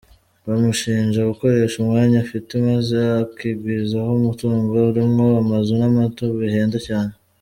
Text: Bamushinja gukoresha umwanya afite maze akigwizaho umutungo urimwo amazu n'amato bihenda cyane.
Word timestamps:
Bamushinja 0.47 1.29
gukoresha 1.31 1.75
umwanya 1.83 2.17
afite 2.25 2.51
maze 2.67 2.95
akigwizaho 3.23 4.11
umutungo 4.19 4.71
urimwo 4.89 5.25
amazu 5.43 5.71
n'amato 5.79 6.23
bihenda 6.41 6.79
cyane. 6.87 7.13